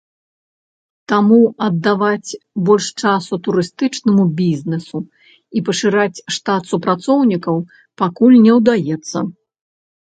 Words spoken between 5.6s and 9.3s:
пашыраць штат супрацоўнікаў пакуль не ўдаецца.